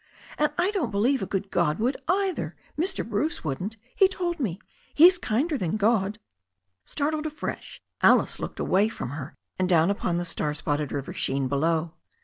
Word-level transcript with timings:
And 0.39 0.51
I 0.57 0.71
don't 0.71 0.89
believe 0.89 1.21
a 1.21 1.27
good 1.27 1.51
God 1.51 1.77
would 1.77 1.95
either. 2.07 2.55
Mr. 2.75 3.07
Bruce 3.07 3.43
wouldn't. 3.43 3.77
He 3.95 4.07
told 4.07 4.39
me. 4.39 4.57
He's 4.95 5.19
kinder 5.19 5.59
than 5.59 5.77
God." 5.77 6.17
Startled 6.85 7.27
afresh, 7.27 7.79
Alice 8.01 8.39
looked 8.39 8.59
away 8.59 8.89
from 8.89 9.11
her 9.11 9.35
and 9.59 9.69
down 9.69 9.91
upon 9.91 10.17
the 10.17 10.25
star 10.25 10.55
spotted 10.55 10.91
river 10.91 11.13
sheen 11.13 11.47
below. 11.47 11.93